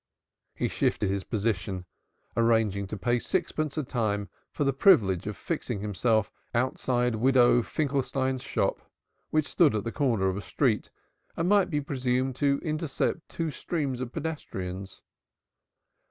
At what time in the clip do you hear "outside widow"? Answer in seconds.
6.55-7.61